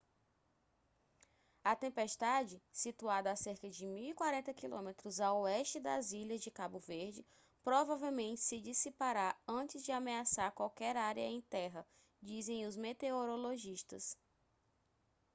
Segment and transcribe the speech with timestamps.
[1.63, 4.87] a tempestade situada a cerca de 1040 km
[5.23, 7.23] a oeste das ilhas de cabo verde
[7.63, 11.85] provavelmente se dissipará antes de ameaçar qualquer área em terra
[12.19, 14.17] dizem os meteorologistas